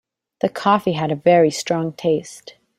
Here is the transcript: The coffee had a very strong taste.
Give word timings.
The 0.39 0.49
coffee 0.49 0.93
had 0.93 1.11
a 1.11 1.15
very 1.15 1.51
strong 1.51 1.93
taste. 1.93 2.55